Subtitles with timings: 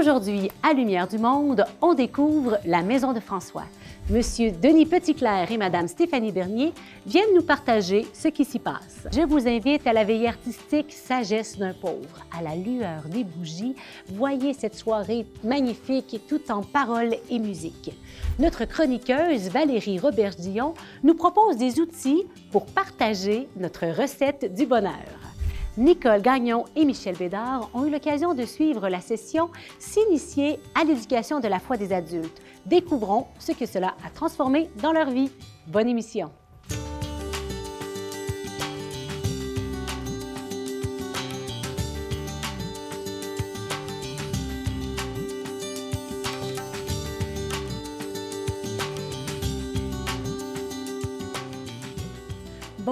[0.00, 3.66] Aujourd'hui, à Lumière du Monde, on découvre la Maison de François.
[4.08, 6.72] Monsieur Denis Petitclerc et Madame Stéphanie Bernier
[7.04, 9.06] viennent nous partager ce qui s'y passe.
[9.12, 12.24] Je vous invite à la veillée artistique Sagesse d'un pauvre.
[12.34, 13.76] À la lueur des bougies,
[14.08, 17.92] voyez cette soirée magnifique tout en paroles et musique.
[18.38, 20.72] Notre chroniqueuse Valérie Robert-Dion
[21.02, 25.19] nous propose des outils pour partager notre recette du bonheur.
[25.80, 29.48] Nicole Gagnon et Michel Bédard ont eu l'occasion de suivre la session
[29.78, 32.42] S'initier à l'éducation de la foi des adultes.
[32.66, 35.30] Découvrons ce que cela a transformé dans leur vie.
[35.66, 36.30] Bonne émission.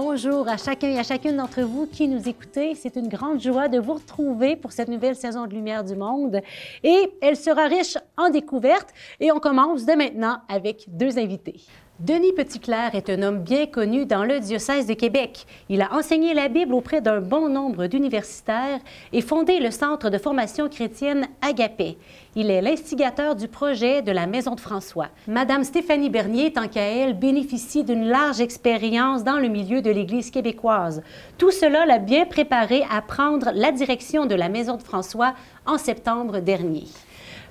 [0.00, 2.76] Bonjour à chacun et à chacune d'entre vous qui nous écoutez.
[2.76, 6.40] C'est une grande joie de vous retrouver pour cette nouvelle saison de Lumière du Monde.
[6.84, 8.94] Et elle sera riche en découvertes.
[9.18, 11.62] Et on commence dès maintenant avec deux invités.
[12.00, 15.46] Denis Petitclerc est un homme bien connu dans le diocèse de Québec.
[15.68, 18.78] Il a enseigné la Bible auprès d'un bon nombre d'universitaires
[19.12, 21.98] et fondé le Centre de formation chrétienne Agapé.
[22.36, 25.08] Il est l'instigateur du projet de la Maison de François.
[25.26, 30.30] Madame Stéphanie Bernier, tant qu'à elle, bénéficie d'une large expérience dans le milieu de l'Église
[30.30, 31.02] québécoise.
[31.36, 35.34] Tout cela l'a bien préparé à prendre la direction de la Maison de François
[35.66, 36.84] en septembre dernier.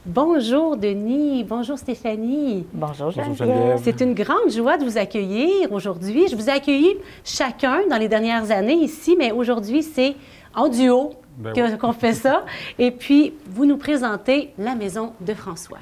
[0.08, 2.66] Bonjour Denis, bonjour Stéphanie.
[2.72, 3.81] Bonjour Geneviève.
[3.83, 6.30] C'est une grande joie de vous accueillir aujourd'hui.
[6.30, 10.16] Je vous ai accueilli chacun dans les dernières années ici, mais aujourd'hui c'est
[10.55, 12.45] en duo Ben que- qu'on fait ça.
[12.80, 15.80] Et puis, vous nous présentez la maison de François.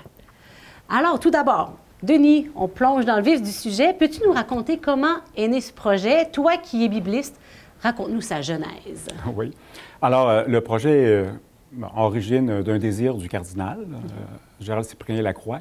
[0.89, 3.93] Alors, tout d'abord, Denis, on plonge dans le vif du sujet.
[3.93, 6.25] Peux-tu nous raconter comment est né ce projet?
[6.31, 7.39] Toi qui es bibliste,
[7.83, 9.07] raconte-nous sa genèse.
[9.35, 9.51] Oui.
[10.01, 11.25] Alors, euh, le projet euh,
[11.95, 14.19] origine d'un désir du cardinal, euh,
[14.59, 15.59] Gérald Cyprien Lacroix,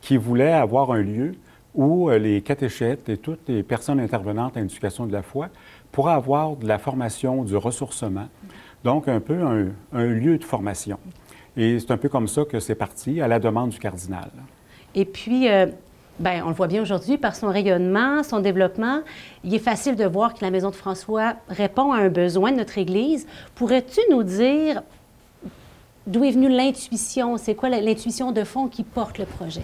[0.00, 1.34] qui voulait avoir un lieu
[1.74, 5.48] où euh, les catéchètes et toutes les personnes intervenantes à l'éducation de la foi
[5.92, 8.28] pourraient avoir de la formation, du ressourcement,
[8.84, 9.42] donc un peu
[9.92, 10.98] un, lieu de formation.
[11.56, 14.30] Et c'est un peu comme ça que c'est parti, à la demande du cardinal.
[14.94, 15.66] Et puis, euh,
[16.20, 19.00] ben, on le voit bien aujourd'hui par son rayonnement, son développement.
[19.44, 22.56] Il est facile de voir que la Maison de François répond à un besoin de
[22.56, 23.26] notre Église.
[23.54, 24.82] Pourrais-tu nous dire
[26.08, 27.36] d'où est venue l'intuition?
[27.36, 29.62] C'est quoi l'intuition de fond qui porte le projet?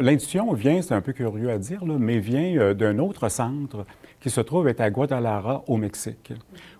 [0.00, 3.84] L'intuition vient, c'est un peu curieux à dire, mais vient euh, d'un autre centre
[4.20, 6.32] qui se trouve à Guadalajara, au Mexique,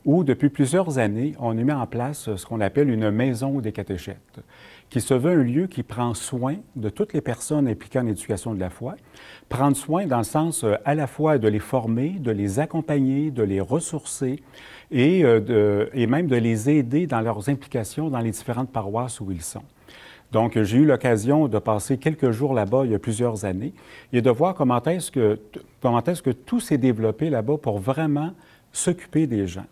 [0.06, 3.72] où depuis plusieurs années, on a mis en place ce qu'on appelle une maison des
[3.72, 4.40] catéchètes,
[4.90, 8.54] qui se veut un lieu qui prend soin de toutes les personnes impliquées en éducation
[8.54, 8.96] de la foi,
[9.48, 13.30] prendre soin dans le sens euh, à la fois de les former, de les accompagner,
[13.30, 14.42] de les ressourcer
[14.90, 19.30] et, euh, et même de les aider dans leurs implications dans les différentes paroisses où
[19.32, 19.62] ils sont.
[20.32, 23.72] Donc, j'ai eu l'occasion de passer quelques jours là-bas il y a plusieurs années
[24.12, 25.38] et de voir comment est-ce que,
[25.80, 28.32] comment est-ce que tout s'est développé là-bas pour vraiment
[28.72, 29.66] s'occuper des gens.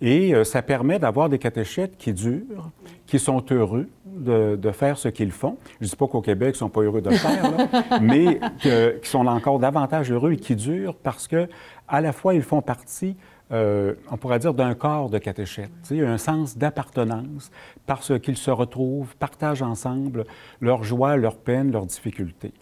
[0.00, 2.70] Et euh, ça permet d'avoir des catéchètes qui durent,
[3.06, 5.56] qui sont heureux de, de faire ce qu'ils font.
[5.80, 7.98] Je ne dis pas qu'au Québec, ils ne sont pas heureux de le faire, là,
[8.00, 11.48] mais que- qui sont encore davantage heureux et qui durent parce que
[11.88, 13.16] à la fois, ils font partie
[13.52, 15.70] euh, on pourrait dire, d'un corps de catéchètes.
[15.92, 17.50] Un sens d'appartenance
[17.86, 20.24] parce qu'ils se retrouvent, partagent ensemble
[20.62, 22.52] leurs joies, leurs peines, leurs difficultés.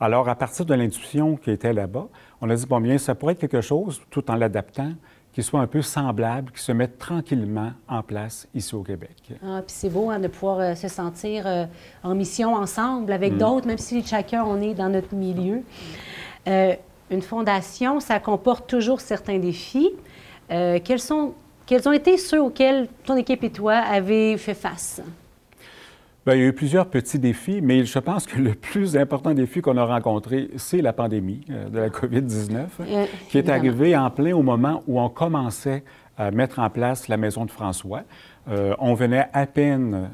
[0.00, 2.08] Alors, à partir de l'intuition qui était là-bas,
[2.40, 4.90] on a dit, bon, bien, ça pourrait être quelque chose, tout en l'adaptant,
[5.34, 9.32] qui soit un peu semblable, qui se mette tranquillement en place ici au Québec.
[9.42, 11.66] Ah, puis c'est beau hein, de pouvoir euh, se sentir euh,
[12.04, 15.62] en mission ensemble avec d'autres, même si chacun on est dans notre milieu.
[16.46, 16.74] Euh,
[17.10, 19.90] une fondation, ça comporte toujours certains défis.
[20.48, 21.32] Quels, sont,
[21.66, 25.00] quels ont été ceux auxquels ton équipe et toi avez fait face?
[26.26, 29.34] Bien, il y a eu plusieurs petits défis, mais je pense que le plus important
[29.34, 33.94] défi qu'on a rencontré, c'est la pandémie euh, de la COVID-19, Euh, qui est arrivée
[33.94, 35.84] en plein au moment où on commençait
[36.16, 38.04] à mettre en place la maison de François.
[38.48, 40.10] Euh, on venait à peine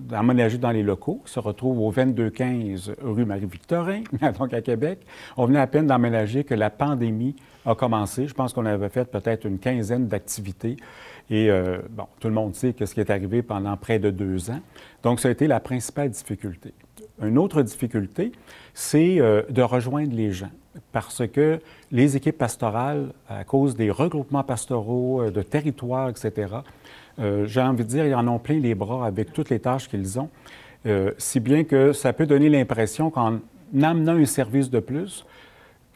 [0.00, 4.02] d'emménager dans les locaux, qui se retrouvent au 2215 rue Marie-Victorin,
[4.40, 5.06] donc à Québec.
[5.36, 7.36] On venait à peine d'emménager que la pandémie
[7.68, 8.26] a commencé.
[8.26, 10.76] Je pense qu'on avait fait peut-être une quinzaine d'activités.
[11.30, 14.10] Et euh, bon, tout le monde sait que ce qui est arrivé pendant près de
[14.10, 14.60] deux ans.
[15.02, 16.72] Donc, ça a été la principale difficulté.
[17.22, 18.32] Une autre difficulté,
[18.72, 20.50] c'est euh, de rejoindre les gens
[20.92, 21.58] parce que
[21.90, 26.48] les équipes pastorales, à cause des regroupements pastoraux, euh, de territoires, etc.,
[27.46, 30.20] j'ai envie de dire, ils en ont plein les bras avec toutes les tâches qu'ils
[30.20, 30.30] ont,
[31.16, 33.40] si bien que ça peut donner l'impression qu'en
[33.82, 35.26] amenant un service de plus,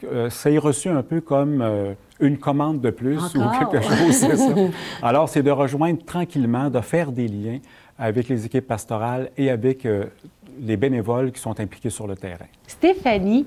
[0.04, 3.52] euh, ça est reçu un peu comme euh, une commande de plus Encore?
[3.52, 4.54] ou quelque chose, c'est ça.
[5.02, 7.58] Alors, c'est de rejoindre tranquillement, de faire des liens
[7.98, 10.06] avec les équipes pastorales et avec euh,
[10.60, 12.46] les bénévoles qui sont impliqués sur le terrain.
[12.66, 13.46] Stéphanie,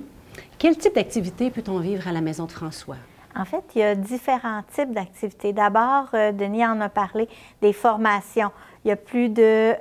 [0.57, 2.97] quel type d'activité peut-on vivre à la Maison de François?
[3.37, 5.51] En fait, il y a différents types d'activités.
[5.51, 7.27] D'abord, euh, Denis en a parlé
[7.61, 8.51] des formations.
[8.85, 9.75] Il y a plus de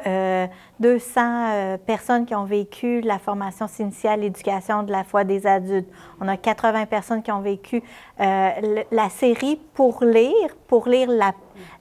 [0.81, 5.89] 200 euh, personnes qui ont vécu la formation initiale, l'éducation de la foi des adultes.
[6.21, 7.83] On a 80 personnes qui ont vécu
[8.19, 11.11] la série pour lire, pour lire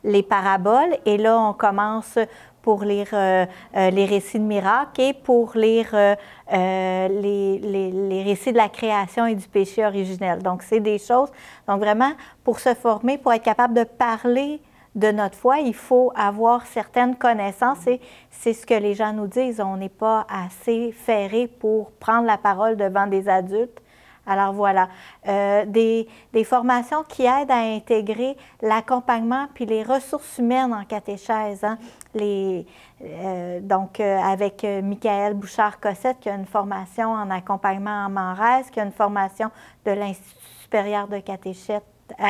[0.04, 0.98] les paraboles.
[1.06, 2.20] Et là, on commence
[2.64, 6.16] pour lire euh, euh, les récits de miracles et pour lire euh,
[6.50, 10.42] les, les, les, récits de la création et du péché originel.
[10.42, 11.30] Donc, c'est des choses.
[11.68, 14.62] Donc, vraiment, pour se former, pour être capable de parler
[14.96, 18.00] de notre foi, il faut avoir certaines connaissances et
[18.30, 19.60] c'est ce que les gens nous disent.
[19.60, 23.80] On n'est pas assez ferré pour prendre la parole devant des adultes.
[24.26, 24.88] Alors voilà,
[25.28, 31.62] euh, des, des, formations qui aident à intégrer l'accompagnement puis les ressources humaines en catéchèse.
[31.64, 31.78] Hein.
[32.16, 38.80] Euh, donc, euh, avec Michael Bouchard-Cossette, qui a une formation en accompagnement en Manresse, qui
[38.80, 39.52] a une formation
[39.86, 41.22] de l'Institut supérieur de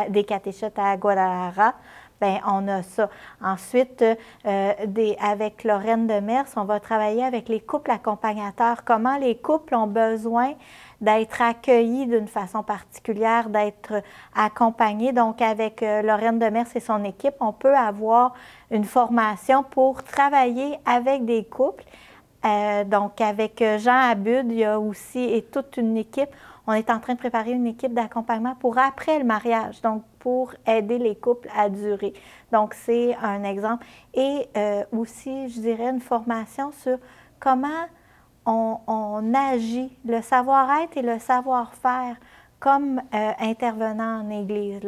[0.09, 1.73] des catéchètes à Guadalajara.
[2.23, 3.09] Bien, on a ça.
[3.43, 4.03] Ensuite,
[4.45, 8.85] des, avec Lorraine Demers, on va travailler avec les couples accompagnateurs.
[8.85, 10.53] Comment les couples ont besoin
[11.03, 14.01] d'être accueillis d'une façon particulière, d'être
[14.33, 15.11] accompagnés.
[15.11, 18.33] Donc, avec euh, Lorraine Demers et son équipe, on peut avoir
[18.71, 21.83] une formation pour travailler avec des couples.
[22.45, 26.29] Euh, donc, avec euh, Jean Abud, il y a aussi et toute une équipe.
[26.67, 30.53] On est en train de préparer une équipe d'accompagnement pour après le mariage, donc pour
[30.65, 32.13] aider les couples à durer.
[32.51, 33.85] Donc, c'est un exemple.
[34.13, 34.47] Et
[34.93, 36.97] aussi, je dirais, une formation sur
[37.41, 37.85] comment
[38.45, 42.15] on, agit, le savoir-être et le savoir-faire
[42.59, 44.79] comme euh, intervenant en Église.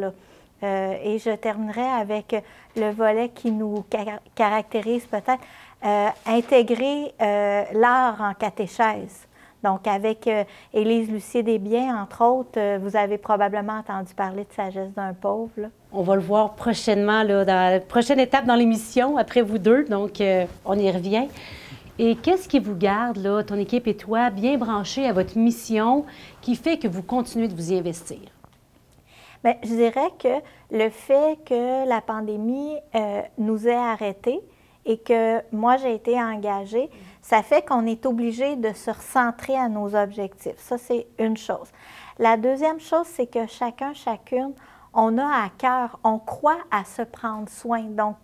[0.64, 2.36] Euh, et je terminerai avec
[2.76, 3.84] le volet qui nous
[4.36, 5.44] caractérise peut-être,
[5.86, 7.14] euh, intégrer
[7.74, 9.28] l'art en catéchèse.
[9.66, 10.30] Donc, avec
[10.74, 15.72] Élise Lucier Desbiens, entre autres, vous avez probablement entendu parler de Sagesse d'un pauvre.
[15.92, 19.84] On va le voir prochainement, là, dans la prochaine étape dans l'émission, après vous deux.
[19.86, 20.22] Donc,
[20.66, 21.28] on y revient.
[21.98, 26.06] Et qu'est-ce qui vous garde, là, ton équipe et toi, bien branchés à votre mission
[26.42, 28.20] qui fait que vous continuez de vous y investir?
[29.44, 30.42] Bien, je dirais que
[30.72, 34.42] le fait que la pandémie euh, nous ait arrêtés
[34.86, 36.90] et que moi j'ai été engagée,
[37.26, 40.60] ça fait qu'on est obligé de se recentrer à nos objectifs.
[40.60, 41.72] Ça, c'est une chose.
[42.20, 44.54] La deuxième chose, c'est que chacun, chacune,
[44.94, 47.82] on a à cœur, on croit à se prendre soin.
[47.82, 48.16] Donc,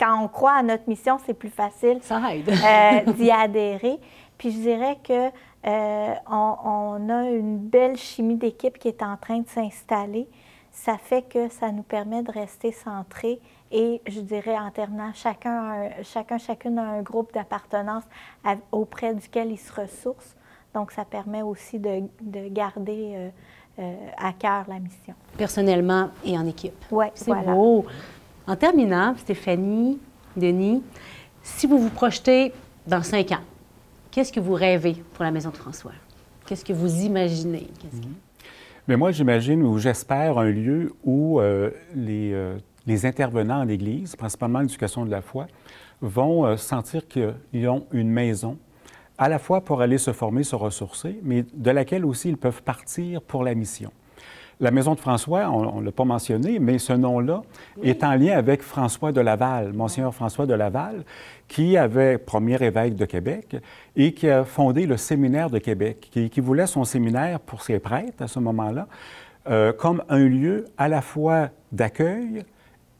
[0.00, 4.00] quand on croit à notre mission, c'est plus facile euh, d'y adhérer.
[4.38, 5.28] Puis je dirais que
[5.66, 10.26] euh, on, a une belle chimie d'équipe qui est en train de s'installer.
[10.76, 13.40] Ça fait que ça nous permet de rester centrés
[13.72, 18.04] et je dirais en terminant, chacun, chacun chacune a un groupe d'appartenance
[18.70, 20.36] auprès duquel il se ressource.
[20.74, 22.02] Donc ça permet aussi de,
[22.50, 23.30] garder
[23.78, 25.14] euh, à cœur la mission.
[25.38, 26.84] Personnellement et en équipe.
[26.90, 27.86] Oui, c'est beau.
[28.46, 29.98] En terminant, Stéphanie,
[30.36, 30.82] Denis,
[31.42, 32.52] si vous vous projetez
[32.86, 33.42] dans cinq ans,
[34.10, 35.92] qu'est-ce que vous rêvez pour la Maison de François?
[36.44, 37.66] Qu'est-ce que vous imaginez?
[38.88, 42.56] Mais moi, j'imagine ou j'espère un lieu où euh, les, euh,
[42.86, 45.48] les, intervenants en Église, principalement l'éducation de la foi,
[46.00, 48.58] vont euh, sentir qu'ils ont une maison,
[49.18, 52.62] à la fois pour aller se former, se ressourcer, mais de laquelle aussi ils peuvent
[52.62, 53.90] partir pour la mission.
[54.58, 57.42] La maison de François, on ne l'a pas mentionné, mais ce nom-là
[57.82, 61.04] est en lien avec François de Laval, Monseigneur François de Laval,
[61.46, 63.56] qui avait premier évêque de Québec
[63.96, 68.22] et qui a fondé le séminaire de Québec, qui, voulait son séminaire pour ses prêtres
[68.22, 68.86] à ce moment-là
[69.48, 72.42] euh, comme un lieu à la fois d'accueil,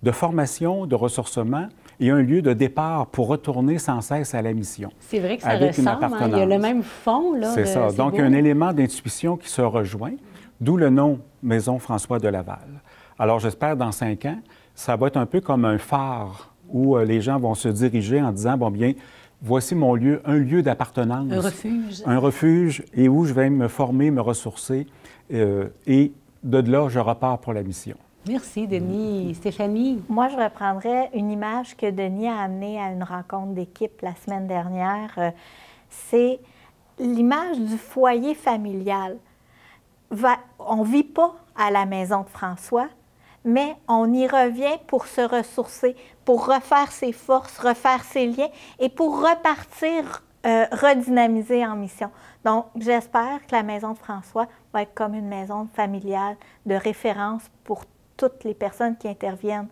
[0.03, 1.69] de formation, de ressourcement
[2.01, 4.91] et un lieu de départ pour retourner sans cesse à la mission.
[5.01, 6.29] C'est vrai que ça ressemble, hein.
[6.33, 7.33] il y a le même fond.
[7.55, 7.91] C'est ça.
[7.93, 10.13] Donc, un élément d'intuition qui se rejoint.
[10.61, 12.83] D'où le nom Maison François de Laval.
[13.19, 14.39] Alors j'espère dans cinq ans,
[14.75, 18.21] ça va être un peu comme un phare où euh, les gens vont se diriger
[18.21, 18.93] en disant, bon bien,
[19.43, 21.31] voici mon lieu, un lieu d'appartenance.
[21.31, 22.03] Un refuge.
[22.07, 24.87] Un refuge et où je vais me former, me ressourcer.
[25.33, 27.97] Euh, et de là, je repars pour la mission.
[28.29, 29.35] Merci, Denis.
[29.35, 30.03] Stéphanie?
[30.09, 34.49] Moi, je reprendrais une image que Denis a amenée à une rencontre d'équipe la semaine
[34.49, 35.13] dernière.
[35.19, 35.31] Euh,
[35.89, 36.41] c'est
[36.99, 39.17] l'image du foyer familial
[40.59, 42.89] on ne vit pas à la maison de François,
[43.45, 48.49] mais on y revient pour se ressourcer, pour refaire ses forces, refaire ses liens
[48.79, 52.11] et pour repartir, euh, redynamiser en mission.
[52.45, 56.37] Donc, j'espère que la maison de François va être comme une maison familiale
[56.67, 57.85] de référence pour
[58.17, 59.69] toutes les personnes qui interviennent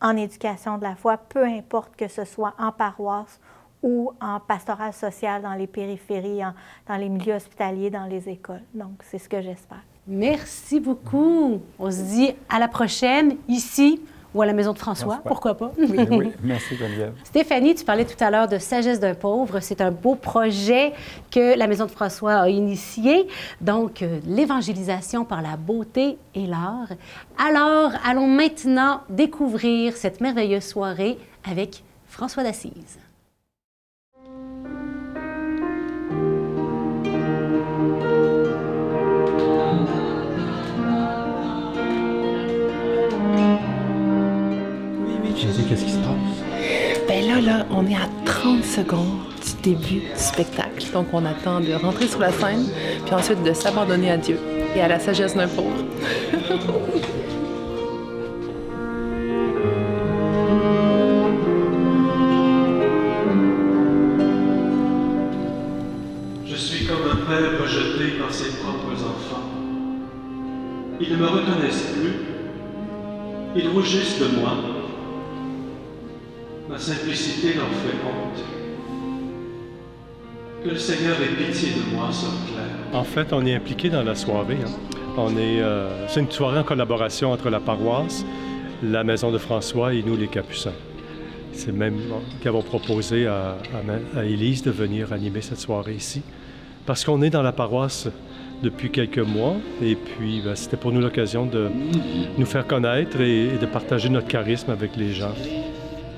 [0.00, 3.40] en éducation de la foi, peu importe que ce soit en paroisse
[3.82, 6.40] ou en pastoral social dans les périphéries,
[6.88, 8.62] dans les milieux hospitaliers, dans les écoles.
[8.74, 9.82] Donc, c'est ce que j'espère.
[10.06, 11.60] Merci beaucoup.
[11.78, 14.00] On se dit à la prochaine ici
[14.36, 15.72] ou à la maison de François, pourquoi pas?
[15.78, 17.14] Oui, merci Geneviève.
[17.24, 19.60] Stéphanie, tu parlais tout à l'heure de Sagesse d'un pauvre.
[19.60, 20.92] C'est un beau projet
[21.30, 23.28] que la maison de François a initié.
[23.62, 26.88] Donc, euh, l'évangélisation par la beauté et l'art.
[27.38, 31.18] Alors, allons maintenant découvrir cette merveilleuse soirée
[31.50, 32.98] avec François d'Assise.
[47.70, 50.84] On est à 30 secondes du début du spectacle.
[50.92, 52.68] Donc, on attend de rentrer sur la scène,
[53.04, 54.38] puis ensuite de s'abandonner à Dieu
[54.74, 55.84] et à la sagesse d'un pauvre.
[66.46, 69.50] Je suis comme un père rejeté par ses propres enfants.
[71.00, 72.14] Ils ne me reconnaissent plus.
[73.56, 74.52] Ils rougissent de moi.
[76.86, 78.44] Simplicité leur fait honte.
[80.62, 83.00] Que le Seigneur ait pitié de moi, Sœur Claire.
[83.00, 84.58] En fait, on est impliqué dans la soirée.
[84.64, 85.28] Hein.
[85.36, 88.24] Euh, c'est une soirée en collaboration entre la paroisse,
[88.84, 90.76] la Maison de François et nous, les Capucins.
[91.50, 91.98] C'est même
[92.40, 93.56] qui avons proposé à,
[94.16, 96.22] à, Élise de venir animer cette soirée ici.
[96.86, 98.06] Parce qu'on est dans la paroisse
[98.62, 101.68] depuis quelques mois et puis ben, c'était pour nous l'occasion de
[102.38, 105.34] nous faire connaître et de partager notre charisme avec les gens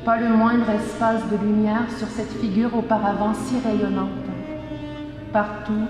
[0.09, 4.09] pas le moindre espace de lumière sur cette figure auparavant si rayonnante.
[5.35, 5.85] Partout,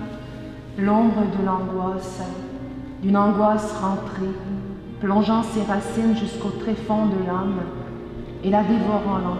[0.77, 2.19] l'ombre de l'angoisse,
[3.01, 4.35] d'une angoisse rentrée,
[4.99, 7.61] plongeant ses racines jusqu'au tréfonds de l'âme
[8.43, 9.37] et la dévorant lentement.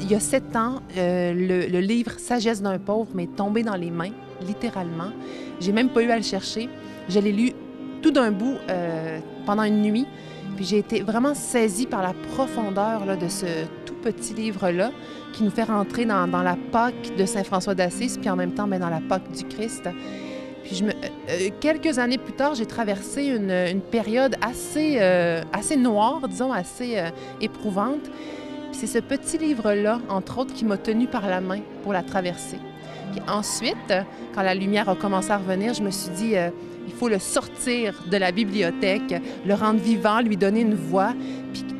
[0.00, 3.76] Il y a sept ans, euh, le, le livre Sagesse d'un pauvre m'est tombé dans
[3.76, 4.12] les mains,
[4.46, 5.10] littéralement.
[5.60, 6.68] J'ai même pas eu à le chercher.
[7.08, 7.52] Je l'ai lu
[8.02, 10.06] tout d'un bout euh, pendant une nuit.
[10.56, 13.46] Puis j'ai été vraiment saisie par la profondeur là, de ce
[13.84, 14.90] tout petit livre-là
[15.32, 18.66] qui nous fait rentrer dans, la Pâque de Saint François d'Assise, puis en même temps
[18.66, 19.88] ben, dans la Pâque du Christ.
[20.64, 20.92] Puis euh,
[21.28, 24.98] euh, quelques années plus tard, j'ai traversé une, une, période assez,
[25.52, 27.02] assez noire, disons, assez
[27.40, 28.10] éprouvante.
[28.72, 32.58] C'est ce petit livre-là, entre autres, qui m'a tenue par la main pour la traverser
[33.28, 33.94] ensuite,
[34.34, 36.50] quand la lumière a commencé à revenir, je me suis dit, euh,
[36.86, 41.12] il faut le sortir de la bibliothèque, le rendre vivant, lui donner une voix,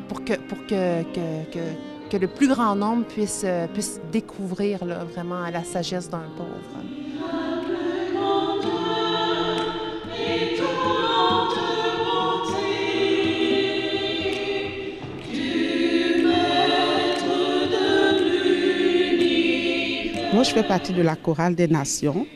[0.07, 6.29] pour que, le plus grand nombre puisse, euh, puisse découvrir là, vraiment la sagesse d'un
[6.37, 6.96] pauvre.
[20.37, 22.27] Moi, je fais partie de la chorale des nations.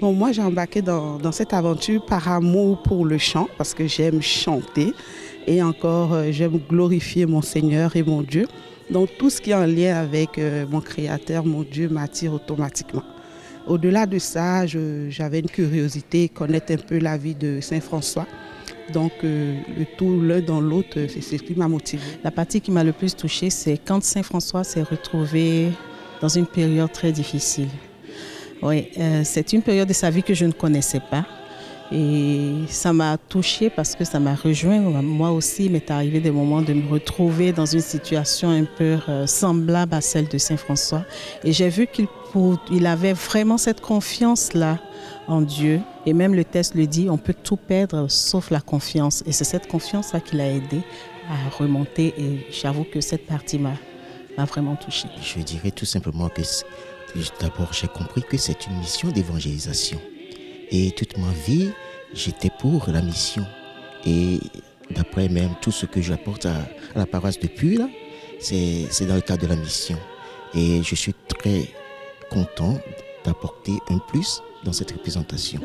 [0.00, 4.22] Bon, moi, j'ai embarqué dans, cette aventure par amour pour le chant, parce que j'aime
[4.22, 4.94] chanter
[5.46, 8.46] et encore, euh, j'aime glorifier mon Seigneur et mon Dieu.
[8.90, 13.02] Donc, tout ce qui est en lien avec euh, mon Créateur, mon Dieu, m'attire automatiquement.
[13.66, 18.26] Au-delà de ça, j'avais une curiosité, connaître un peu la vie de Saint François.
[18.94, 22.02] Donc, euh, le tout l'un dans l'autre, c'est ce qui m'a motivé.
[22.24, 25.68] La partie qui m'a le plus touchée, c'est quand Saint François s'est retrouvé
[26.22, 27.68] dans une période très difficile.
[28.62, 31.26] Oui, euh, c'est une période de sa vie que je ne connaissais pas.
[31.90, 34.80] Et ça m'a touchée parce que ça m'a rejoint.
[34.80, 38.98] Moi aussi, il m'est arrivé des moments de me retrouver dans une situation un peu
[39.08, 41.04] euh, semblable à celle de Saint François.
[41.44, 42.06] Et j'ai vu qu'il
[42.70, 44.78] il avait vraiment cette confiance-là
[45.26, 45.80] en Dieu.
[46.06, 49.22] Et même le texte le dit, on peut tout perdre sauf la confiance.
[49.26, 50.80] Et c'est cette confiance-là qui l'a aidé
[51.28, 52.14] à remonter.
[52.16, 53.74] Et j'avoue que cette partie m'a
[54.36, 55.08] m'a vraiment touché.
[55.22, 56.42] Je dirais tout simplement que
[57.40, 60.00] d'abord j'ai compris que c'est une mission d'évangélisation.
[60.70, 61.70] Et toute ma vie,
[62.14, 63.44] j'étais pour la mission.
[64.06, 64.40] Et
[64.90, 66.56] d'après même tout ce que j'apporte à,
[66.94, 67.88] à, la paroisse depuis là,
[68.40, 69.98] c'est dans le cadre de la mission.
[70.54, 71.68] Et je suis très
[72.30, 72.78] content
[73.24, 75.60] d'apporter un plus dans cette représentation.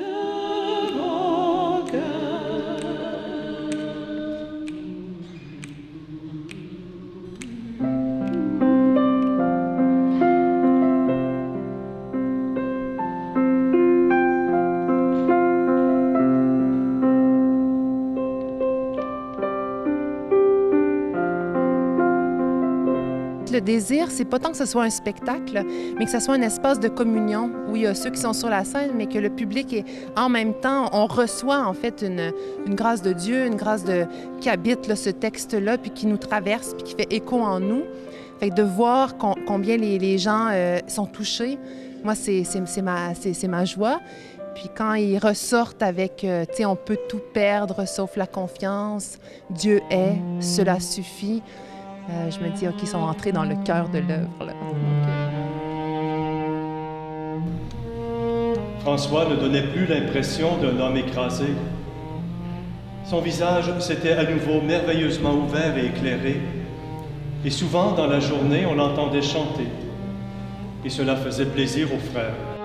[23.80, 25.64] C'est pas tant que ce soit un spectacle,
[25.98, 28.34] mais que ce soit un espace de communion où il y a ceux qui sont
[28.34, 32.04] sur la scène, mais que le public est en même temps, on reçoit en fait
[32.04, 32.32] une,
[32.76, 34.06] grâce de Dieu, une grâce de,
[34.40, 37.84] qui habite ce texte-là, puis qui nous traverse, puis qui fait écho en nous.
[38.40, 41.58] Fait que de voir combien les, les gens euh, sont touchés,
[42.04, 42.46] moi, c'est
[42.82, 43.14] ma,
[43.50, 44.00] ma joie.
[44.56, 49.20] Puis quand ils ressortent avec, euh, tu sais, on peut tout perdre sauf la confiance,
[49.52, 51.44] Dieu est, cela suffit,
[52.10, 54.54] euh, je me dis, OK, ils sont entrés dans le cœur de l'œuvre.
[58.80, 61.48] François ne donnait plus l'impression d'un homme écrasé.
[63.04, 66.42] Son visage s'était à nouveau merveilleusement ouvert et éclairé,
[67.44, 69.68] et souvent dans la journée, on l'entendait chanter,
[70.84, 72.57] et cela faisait plaisir aux frères.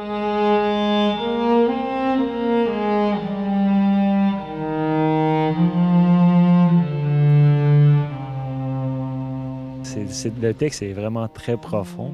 [9.96, 12.12] Le texte est vraiment très profond.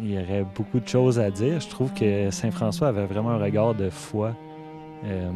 [0.00, 1.60] Il y aurait beaucoup de choses à dire.
[1.60, 4.34] Je trouve que Saint François avait vraiment un regard de foi
[5.04, 5.30] euh,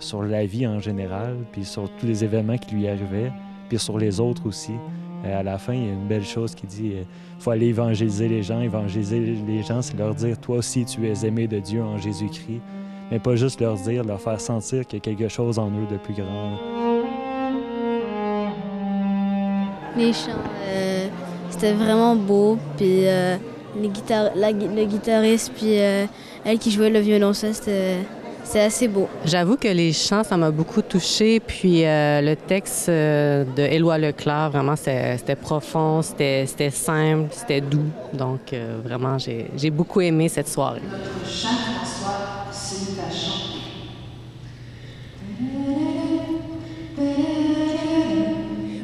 [0.00, 3.32] sur la vie en général, puis sur tous les événements qui lui arrivaient,
[3.68, 4.72] puis sur les autres aussi.
[5.24, 7.02] Euh, à la fin, il y a une belle chose qui dit il euh,
[7.38, 8.60] faut aller évangéliser les gens.
[8.60, 12.60] Évangéliser les gens, c'est leur dire toi aussi, tu es aimé de Dieu en Jésus-Christ.
[13.10, 15.86] Mais pas juste leur dire, leur faire sentir qu'il y a quelque chose en eux
[15.90, 16.87] de plus grand.
[19.96, 20.30] Les chants,
[21.50, 22.58] c'était vraiment beau.
[22.76, 23.36] Puis euh,
[23.76, 26.06] les le guitariste, puis euh,
[26.44, 29.08] elle qui jouait le violoncelle, c'était assez beau.
[29.24, 31.40] J'avoue que les chants, ça m'a beaucoup touché.
[31.40, 37.90] Puis euh, le texte de Éloi Leclerc, vraiment, c'était profond, c'était simple, c'était doux.
[38.12, 38.54] Donc
[38.84, 40.82] vraiment, j'ai beaucoup aimé cette soirée.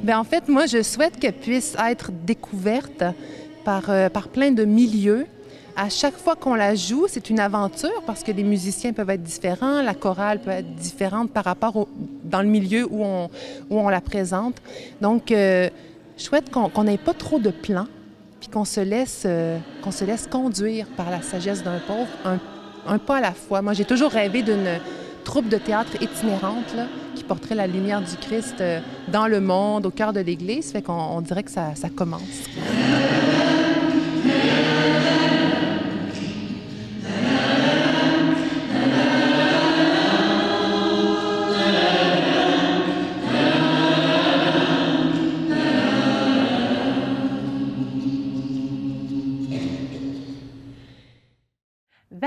[0.04, 3.04] Bien, en fait, moi, je souhaite qu'elle puisse être découverte
[3.64, 5.24] par, euh, par plein de milieux.
[5.76, 9.22] À chaque fois qu'on la joue, c'est une aventure parce que les musiciens peuvent être
[9.22, 11.88] différents, la chorale peut être différente par rapport au,
[12.22, 13.30] dans le milieu où on,
[13.70, 14.56] où on la présente.
[15.00, 15.70] Donc, euh,
[16.18, 17.88] je souhaite qu'on n'ait pas trop de plans,
[18.40, 22.38] puis qu'on se, laisse, euh, qu'on se laisse conduire par la sagesse d'un pauvre, un,
[22.86, 23.62] un pas à la fois.
[23.62, 24.80] Moi, j'ai toujours rêvé d'une
[25.24, 26.88] troupe de théâtre itinérante là,
[27.24, 30.72] qui porterait la lumière du Christ euh, dans le monde, au cœur de l'Église.
[30.72, 32.20] Fait qu'on dirait que ça, ça commence.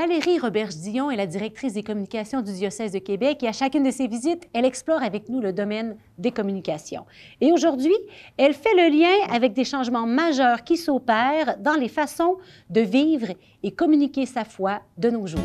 [0.08, 3.92] Valérie Roberge-Dillon est la directrice des communications du diocèse de Québec et à chacune de
[3.92, 7.06] ses visites, elle explore avec nous le domaine des communications.
[7.42, 7.94] Et aujourd'hui,
[8.38, 12.38] elle fait le lien avec des changements majeurs qui s'opèrent dans les façons
[12.70, 15.42] de vivre et communiquer sa foi de nos jours.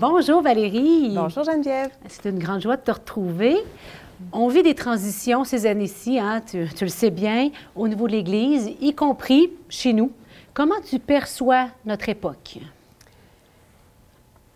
[0.00, 1.12] Bonjour Valérie.
[1.14, 1.90] Bonjour Geneviève.
[2.08, 3.56] C'est une grande joie de te retrouver.
[4.32, 8.70] On vit des transitions ces années-ci, hein, tu, le sais bien, au niveau de l'Église,
[8.80, 10.12] y compris chez nous.
[10.54, 12.58] Comment tu perçois notre époque?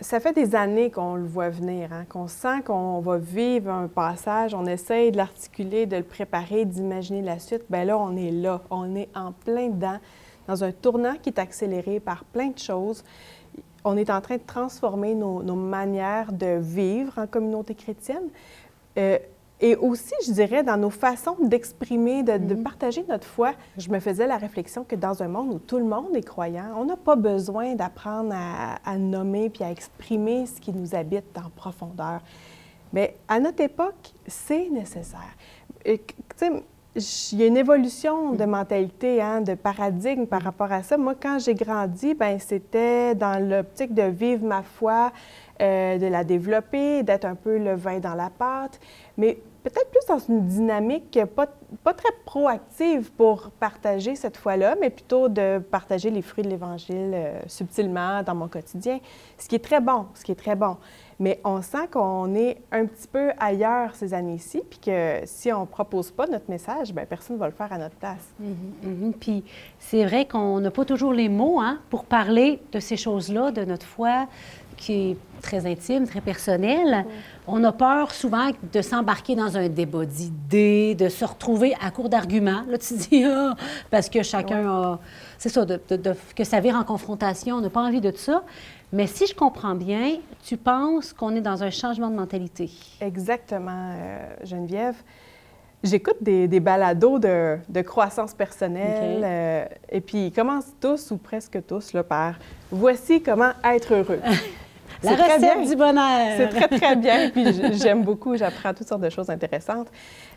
[0.00, 3.88] Ça fait des années qu'on le voit venir, hein, qu'on sent qu'on va vivre un
[3.88, 7.62] passage, on essaye de l'articuler, de le préparer, d'imaginer la suite.
[7.70, 9.98] Bien là, on est là, on est en plein dedans,
[10.46, 13.02] dans un tournant qui est accéléré par plein de choses.
[13.82, 18.28] On est en train de transformer nos, manières de vivre en communauté chrétienne.
[18.98, 19.18] Euh,
[19.64, 22.62] et aussi, je dirais, dans nos façons d'exprimer, de, mm-hmm.
[22.62, 25.86] partager notre foi, je me faisais la réflexion que dans un monde où tout le
[25.86, 30.70] monde est croyant, on n'a pas besoin d'apprendre à, nommer puis à exprimer ce qui
[30.70, 32.20] nous habite en profondeur.
[32.92, 35.34] Mais à notre époque, c'est nécessaire.
[35.86, 35.98] Il
[37.32, 40.98] y a une évolution de mentalité, hein, de paradigme par rapport à ça.
[40.98, 45.10] Moi, quand j'ai grandi, ben c'était dans l'optique de vivre ma foi,
[45.62, 48.78] euh, de la développer, d'être un peu le vin dans la pâte.
[49.16, 51.48] Mais peut-être plus dans une dynamique pas,
[51.82, 57.12] pas très proactive pour partager cette fois-là, mais plutôt de partager les fruits de l'Évangile
[57.14, 59.00] euh, subtilement dans mon quotidien,
[59.38, 60.76] ce qui est très bon, ce qui est très bon.
[61.18, 65.62] Mais on sent qu'on est un petit peu ailleurs ces années-ci, puis que si on
[65.62, 68.34] ne propose pas notre message, bien, personne ne va le faire à notre place.
[68.42, 69.12] Mm-hmm, mm-hmm.
[69.12, 69.44] Puis
[69.78, 73.64] c'est vrai qu'on n'a pas toujours les mots hein, pour parler de ces choses-là, de
[73.64, 74.26] notre foi,
[74.76, 77.06] qui est très intime, très personnel.
[77.46, 82.08] On a peur souvent de s'embarquer dans un débat d'idées, de se retrouver à court
[82.08, 82.64] d'arguments.
[82.68, 83.54] Là, tu dis, ah,
[83.90, 84.98] parce que chacun a.
[85.38, 85.80] C'est ça, de,
[86.34, 87.56] que ça vire en confrontation.
[87.56, 88.42] On n'a pas envie de ça.
[88.92, 92.70] Mais si je comprends bien, tu penses qu'on est dans un changement de mentalité.
[93.00, 94.94] Exactement, euh, Geneviève.
[95.82, 101.18] J'écoute des, des balados de, de croissance personnelle euh, et puis ils commencent tous ou
[101.18, 102.36] presque tous là, par
[102.70, 104.20] «Voici comment être heureux».
[105.04, 105.68] La C'est très recette bien.
[105.68, 106.28] du bonheur.
[106.36, 107.30] C'est très, très bien.
[107.30, 109.88] Puis j'aime beaucoup, j'apprends toutes sortes de choses intéressantes.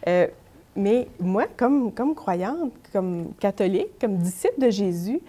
[0.08, 0.28] Euh,
[0.76, 5.20] mais moi, comme, comme croyante, comme catholique, comme disciple de Jésus,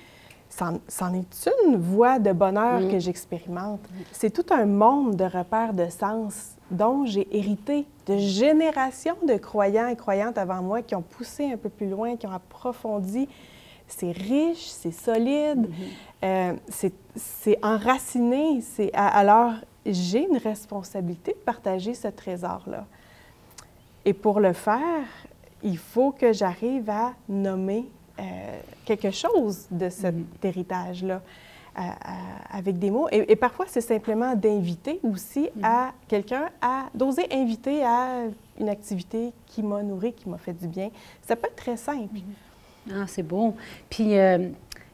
[0.51, 2.91] c'en c'en est une voie de bonheur Mm.
[2.91, 3.81] que j'expérimente.
[4.13, 9.89] C'est tout un monde de repères de sens dont j'ai hérité de générations de croyants
[9.89, 13.29] et croyantes avant moi qui ont poussé un peu plus loin, qui ont approfondi.
[13.89, 15.69] C'est riche, c'est solide,
[16.23, 18.61] euh, c'est- c'est enraciné.
[18.95, 19.53] Alors,
[19.87, 22.85] j'ai une responsabilité de partager ce trésor-là.
[24.05, 25.07] Et pour le faire,
[25.63, 27.87] il faut que j'arrive à nommer
[28.21, 28.23] euh,
[28.85, 31.23] quelque chose de cet héritage-là
[31.77, 33.07] à- à- avec des mots.
[33.13, 38.25] Et, et parfois, c'est simplement d'inviter aussi à quelqu'un à d'oser inviter à
[38.59, 40.91] une activité qui m'a nourri, qui m'a fait du bien.
[41.29, 42.17] Ça peut être très simple.
[42.93, 43.55] Ah, c'est beau.
[43.91, 44.49] Puis, euh,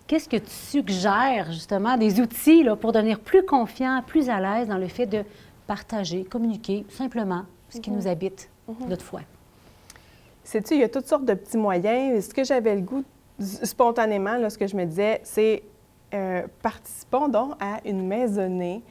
[0.06, 4.68] qu'est-ce que tu suggères, justement, des outils là, pour devenir plus confiant, plus à l'aise
[4.68, 5.22] dans le fait de
[5.66, 7.96] partager, communiquer simplement ce qui Mhm.
[7.96, 8.88] nous habite, Mhm.
[8.88, 9.20] notre foi?
[10.42, 12.26] Sais-tu, il y a toutes sortes de petits moyens.
[12.28, 13.02] Ce que j'avais le goût,
[13.40, 15.62] spontanément, là, ce que je me disais, c'est
[16.12, 18.82] euh, participons donc à une maisonnée,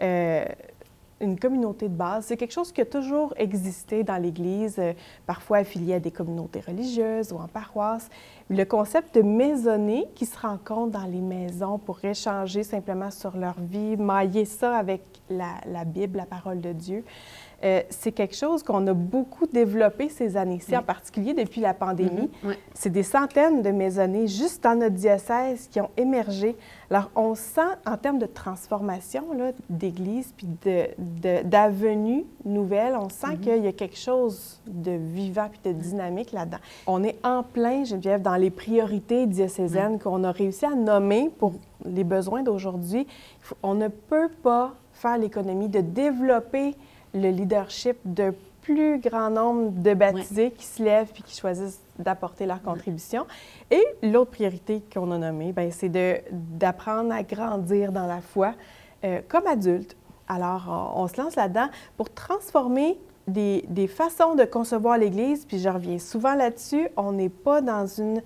[0.00, 0.44] euh,
[1.20, 2.26] une communauté de base.
[2.26, 4.92] C'est quelque chose qui a toujours existé dans l'Église, euh,
[5.26, 8.08] parfois affilié à des communautés religieuses ou en paroisse.
[8.48, 13.60] Le concept de maisonnée qui se rencontrent dans les maisons pour échanger simplement sur leur
[13.60, 17.04] vie, mailler ça avec la, la Bible, la parole de Dieu.
[17.62, 22.30] Euh, c'est quelque chose qu'on a beaucoup développé ces années-ci, en particulier depuis la pandémie.
[22.42, 22.58] Mhm, ouais.
[22.72, 26.56] C'est des centaines de maisonnées juste dans notre diocèse qui ont émergé.
[26.90, 29.24] Alors, on sent, en termes de transformation
[29.68, 35.48] d'église puis de- de- d'avenues nouvelles, on sent qu'il y a quelque chose de vivant
[35.50, 36.58] puis de dynamique là-dedans.
[36.86, 41.52] On est en plein, Geneviève, dans les priorités diocésaines qu'on a réussi à nommer pour
[41.84, 43.06] les besoins d'aujourd'hui.
[43.62, 46.74] On ne peut pas faire l'économie de développer
[47.14, 52.46] le leadership d'un plus grand nombre de baptisés qui se lèvent puis qui choisissent d'apporter
[52.46, 53.26] leur contribution.
[53.70, 58.54] Et l'autre priorité qu'on a nommée, ben, c'est de- d'apprendre à grandir dans la foi
[59.04, 59.96] euh, comme adulte.
[60.28, 65.58] Alors, on, on se lance là-dedans pour transformer des, des façons de concevoir l'Église, puis
[65.58, 68.22] je reviens souvent là-dessus, on n'est pas dans une...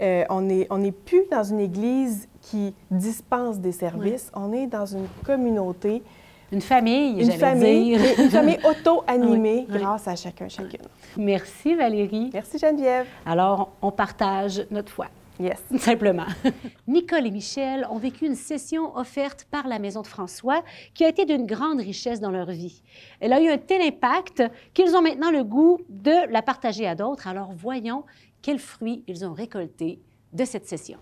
[0.00, 4.66] euh, on n'est on n'est plus dans une Église qui dispense des services, on est
[4.66, 6.02] dans une communauté
[6.52, 8.20] Une famille, une famille, dire.
[8.20, 9.80] une famille auto-animée Oui, oui.
[9.80, 10.80] grâce à chacun, chacune.
[11.16, 12.30] Merci Valérie.
[12.32, 13.06] Merci Geneviève.
[13.24, 15.06] Alors, on partage notre foi.
[15.40, 15.62] Yes.
[15.78, 16.24] Simplement.
[16.88, 20.62] Nicole et Michel ont vécu une session offerte par la Maison de François
[20.94, 22.82] qui a été d'une grande richesse dans leur vie.
[23.20, 26.94] Elle a eu un tel impact qu'ils ont maintenant le goût de la partager à
[26.94, 27.26] d'autres.
[27.26, 28.04] Alors, voyons
[28.40, 30.00] quels fruits ils ont récoltés
[30.32, 30.98] de cette session.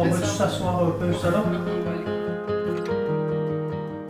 [0.00, 1.44] On va s'asseoir un peu, va?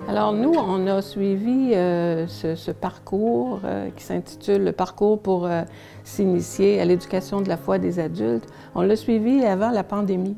[0.07, 5.62] Alors nous, on a suivi euh, ce, parcours euh, qui s'intitule le parcours pour euh,
[6.05, 8.46] s'initier à l'éducation de la foi des adultes.
[8.76, 10.37] On l'a suivi avant la pandémie.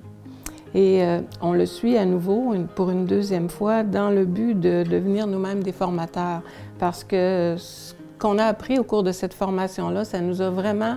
[0.75, 1.03] Et
[1.43, 5.63] on le suit à nouveau pour une deuxième fois dans le but de devenir nous-mêmes
[5.63, 6.41] des formateurs.
[6.79, 10.97] Parce que ce qu'on a appris au cours de cette formation-là, ça nous a vraiment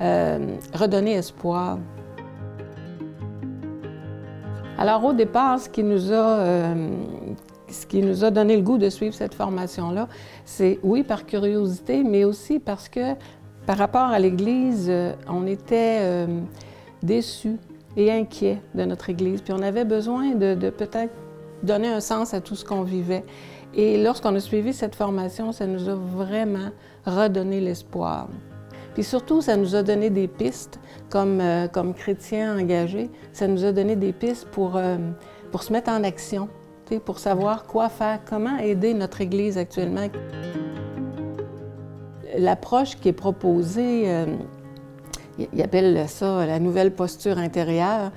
[0.00, 1.76] redonné espoir.
[4.80, 6.88] Alors au départ, ce qui nous a, euh,
[7.68, 10.08] ce qui nous a donné le goût de suivre cette formation-là,
[10.46, 13.14] c'est oui par curiosité, mais aussi parce que
[13.66, 16.40] par rapport à l'Église, euh, on était euh,
[17.02, 17.58] déçus
[17.98, 21.12] et inquiets de notre Église, puis on avait besoin de, de peut-être
[21.62, 23.26] donner un sens à tout ce qu'on vivait.
[23.74, 26.70] Et lorsqu'on a suivi cette formation, ça nous a vraiment
[27.04, 28.28] redonné l'espoir.
[28.94, 33.10] Puis surtout, ça nous a donné des pistes comme, euh, comme chrétiens engagés.
[33.32, 34.96] Ça nous a donné des pistes pour, euh,
[35.52, 36.48] pour se mettre en action,
[37.04, 40.08] pour savoir quoi faire, comment aider notre Église actuellement.
[42.36, 44.26] L'approche qui est proposée, euh,
[45.52, 48.10] ils appellent ça la nouvelle posture intérieure.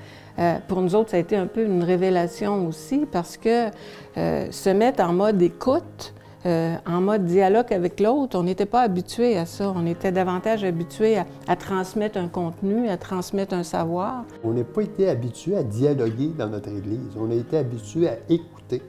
[0.67, 3.69] Pour nous autres, ça a été un peu une révélation aussi parce que
[4.15, 9.37] se mettre en mode écoute, euh, en mode dialogue avec l'autre, on n'était pas habitué
[9.37, 9.73] à ça.
[9.75, 14.25] On était davantage habitué à, transmettre un contenu, à transmettre un savoir.
[14.43, 17.15] On n'a pas été habitué à dialoguer dans notre Église.
[17.17, 18.81] On a été habitué à écouter.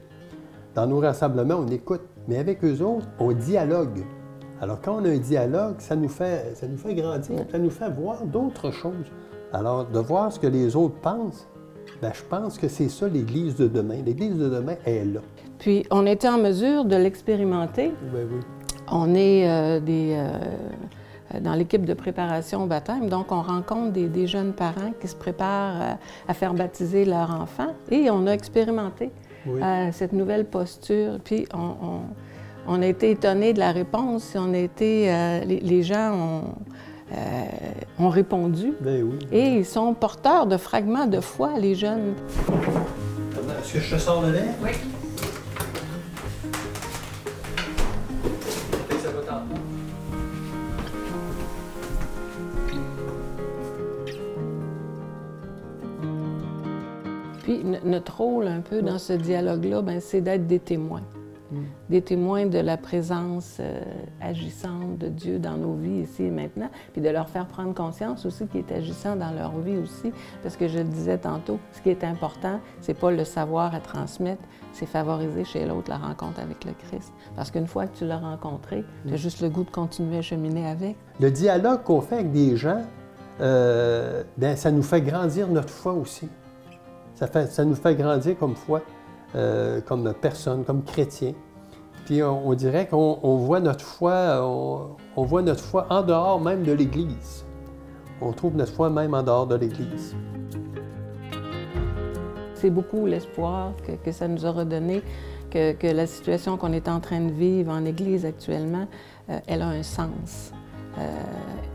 [0.73, 4.03] Dans nos rassemblements, on écoute, mais avec eux autres, on dialogue.
[4.61, 7.69] Alors quand on a un dialogue, ça nous fait, ça nous fait grandir, ça nous
[7.69, 9.11] fait voir d'autres choses.
[9.53, 11.47] Alors, de voir ce que les autres pensent,
[12.01, 14.01] ben, je pense que c'est ça l'Église de demain.
[14.05, 15.21] L'Église de demain est là.
[15.59, 17.91] Puis, on était en mesure de l'expérimenter.
[18.13, 18.39] Ben oui.
[18.91, 24.07] On est euh, des, euh, dans l'équipe de préparation au baptême, donc on rencontre des,
[24.07, 28.31] des jeunes parents qui se préparent à, à faire baptiser leur enfant et on a
[28.31, 29.11] expérimenté
[29.47, 29.59] Oui.
[29.63, 31.13] euh, cette nouvelle posture.
[31.23, 32.01] Puis, on, on-
[32.67, 34.33] on a été étonnés de la réponse.
[34.35, 36.41] On a été, euh, les, les gens ont,
[37.11, 37.43] euh,
[37.99, 38.73] ont répondu.
[38.81, 39.19] Ben oui.
[39.31, 42.13] Et ils sont porteurs de fragments de foi, les jeunes.
[43.61, 44.45] Est-ce que je te sors le lait?
[44.63, 44.71] Oui.
[57.45, 61.03] Puis notre rôle un peu dans ce dialogue-là, ben, c'est d'être des témoins.
[61.91, 63.79] Des témoins de la présence euh,
[64.19, 68.25] agissante de Dieu dans nos vies ici et maintenant, puis de leur faire prendre conscience
[68.25, 70.11] aussi qu'il est agissant dans leur vie aussi.
[70.41, 73.79] Parce que je le disais tantôt, ce qui est important, c'est pas le savoir à
[73.79, 74.41] transmettre,
[74.73, 77.13] c'est favoriser chez l'autre la rencontre avec le Christ.
[77.35, 80.21] Parce qu'une fois que tu l'as rencontré, tu as juste le goût de continuer à
[80.23, 80.97] cheminer avec.
[81.19, 82.81] Le dialogue qu'on fait avec des gens,
[83.39, 86.27] euh, ben, ça nous fait grandir notre foi aussi.
[87.15, 88.81] Ça, fait, ça nous fait grandir comme foi,
[89.35, 91.33] euh, comme personne, comme chrétien.
[92.05, 96.03] Puis on, on dirait qu'on on voit notre foi, on, on voit notre foi en
[96.03, 97.45] dehors même de l'Église.
[98.21, 100.15] On trouve notre foi même en dehors de l'Église.
[102.53, 105.01] C'est beaucoup l'espoir que, que ça nous a redonné,
[105.49, 108.87] que, que la situation qu'on est en train de vivre en Église actuellement,
[109.29, 110.51] euh, elle a un sens.
[110.97, 111.01] Euh,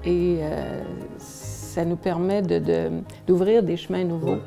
[0.04, 0.82] et euh,
[1.18, 2.90] ça nous permet de- de-
[3.26, 4.38] d'ouvrir des chemins nouveaux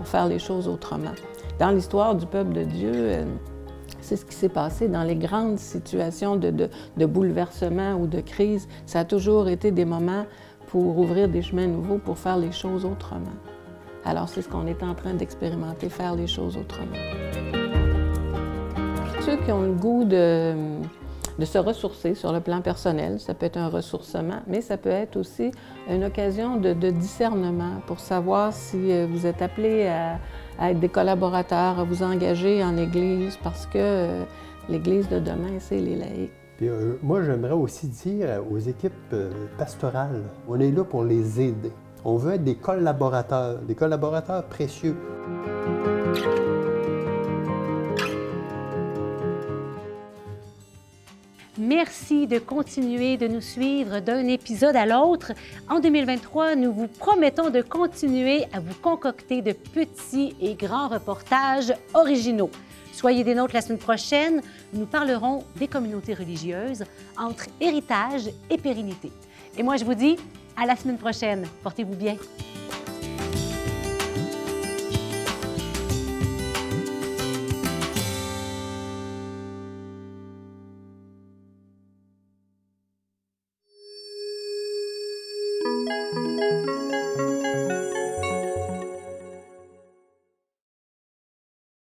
[0.00, 1.12] pour faire les choses autrement.
[1.58, 3.26] Dans l'histoire du peuple de Dieu, euh,
[4.00, 6.70] c'est ce qui s'est passé dans les grandes situations de,
[7.04, 8.66] bouleversement ou de crise.
[8.86, 10.24] Ça a toujours été des moments
[10.68, 13.36] pour ouvrir des chemins nouveaux, pour faire les choses autrement.
[14.06, 16.96] Alors, c'est ce qu'on est en train d'expérimenter, faire les choses autrement.
[19.20, 20.54] Ceux qui ont le goût de,
[21.40, 24.90] de se ressourcer sur le plan personnel, ça peut être un ressourcement, mais ça peut
[24.90, 25.50] être aussi
[25.88, 30.18] une occasion de, discernement pour savoir si euh, vous êtes appelé à,
[30.70, 34.24] être des collaborateurs, à vous engager en Église, parce que euh,
[34.68, 36.30] l'Église de demain, c'est les laïcs.
[36.58, 39.14] Puis, euh, moi, j'aimerais aussi dire aux équipes
[39.56, 41.72] pastorales, on est là pour les aider.
[42.04, 44.96] On veut être des collaborateurs, des collaborateurs précieux.
[51.82, 55.32] Merci de continuer de nous suivre d'un épisode à l'autre.
[55.66, 61.72] En 2023, nous vous promettons de continuer à vous concocter de petits et grands reportages
[61.94, 62.50] originaux.
[62.92, 64.42] Soyez des nôtres la semaine prochaine.
[64.74, 66.84] Nous parlerons des communautés religieuses
[67.16, 69.10] entre héritage et pérennité.
[69.56, 70.18] Et moi, je vous dis
[70.58, 71.46] à la semaine prochaine.
[71.62, 72.16] Portez-vous bien.